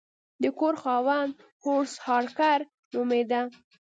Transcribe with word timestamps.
د 0.43 0.45
کور 0.59 0.75
خاوند 0.83 1.31
هورس 1.63 1.93
هارکر 2.05 2.59
نومیده. 2.93 3.41